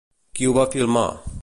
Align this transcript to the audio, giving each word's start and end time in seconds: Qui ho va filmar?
Qui 0.39 0.49
ho 0.51 0.55
va 0.59 0.65
filmar? 0.77 1.07